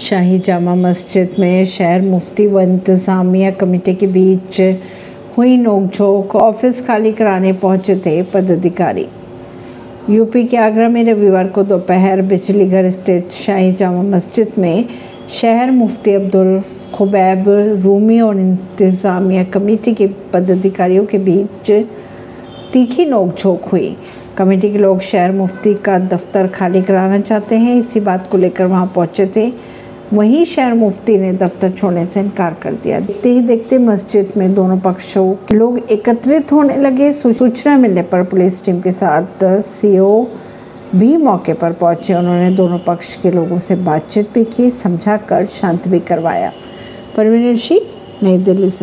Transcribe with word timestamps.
शाही 0.00 0.38
जामा 0.38 0.74
मस्जिद 0.74 1.34
में 1.38 1.64
शहर 1.64 2.02
मुफ्ती 2.02 2.46
व 2.46 2.60
इंतज़ामिया 2.60 3.50
कमेटी 3.50 3.94
के 3.94 4.06
बीच 4.06 4.60
हुई 5.36 5.56
नोकझोंक। 5.56 6.36
ऑफ़िस 6.36 6.86
खाली 6.86 7.12
कराने 7.12 7.52
पहुँचे 7.54 7.96
थे 7.96 8.22
पदाधिकारी। 8.32 9.06
यूपी 10.10 10.44
के 10.44 10.56
आगरा 10.56 10.88
में 10.88 11.02
रविवार 11.04 11.48
को 11.48 11.62
दोपहर 11.62 12.22
बिजली 12.22 12.68
घर 12.68 12.90
स्थित 12.90 13.30
शाही 13.32 13.72
जामा 13.72 14.02
मस्जिद 14.16 14.52
में 14.58 14.88
शहर 15.30 15.70
मुफ्ती 15.70 16.14
अब्दुल 16.14 16.60
खुबैब, 16.94 17.44
रूमी 17.84 18.20
और 18.20 18.38
इंतज़ामिया 18.40 19.44
कमेटी 19.44 19.94
के 19.94 20.06
पदाधिकारियों 20.32 21.04
के 21.06 21.18
बीच 21.18 21.70
तीखी 22.72 23.04
नोकझोंक 23.06 23.64
हुई। 23.64 23.96
कमेटी 24.36 24.70
के 24.72 24.78
लोग 24.78 25.00
शहर 25.02 25.32
मुफ्ती 25.32 25.74
का 25.74 25.98
दफ्तर 25.98 26.46
खाली 26.46 26.82
कराना 26.82 27.20
चाहते 27.20 27.56
हैं, 27.56 27.76
इसी 27.76 28.00
बात 28.00 28.28
को 28.30 28.38
लेकर 28.38 28.66
वहाँ 28.66 28.92
पहुँचे 28.94 29.26
थे 29.36 29.52
वहीं 30.12 30.44
शहर 30.44 30.74
मुफ्ती 30.74 31.16
ने 31.16 31.32
दफ्तर 31.32 31.70
छोड़ने 31.70 32.06
से 32.06 32.20
इनकार 32.20 32.54
कर 32.62 32.72
दिया। 32.72 33.00
देखते 33.00 33.28
ही 33.28 33.40
देखते 33.40 33.78
मस्जिद 33.78 34.32
में 34.36 34.54
दोनों 34.54 34.78
पक्षों 34.78 35.34
के 35.34 35.54
लोग 35.54 35.78
एकत्रित 35.78 36.52
होने 36.52 36.76
लगे। 36.76 37.12
सूचना 37.12 37.76
मिलने 37.76 38.02
पर 38.02 38.22
पुलिस 38.22 38.64
टीम 38.64 38.80
के 38.80 38.92
साथ 38.92 39.44
सीओ 39.44 40.26
भी 40.96 41.16
मौके 41.16 41.52
पर 41.52 41.72
पहुँचे। 41.72 42.14
उन्होंने 42.14 42.50
दोनों 42.50 42.78
पक्ष 42.78 43.16
के 43.16 43.30
लोगों 43.30 43.58
से 43.58 43.76
बातचीत 43.76 44.34
भी 44.34 44.44
की 44.44 44.70
समझा 44.70 45.16
कर 45.16 45.46
शांत 45.46 45.88
भी 45.88 46.00
करवाया। 46.00 46.52
परवीन 47.16 47.56
सिंह, 47.56 47.80
नई 48.22 48.38
दिल्ली 48.38 48.70
से। 48.70 48.78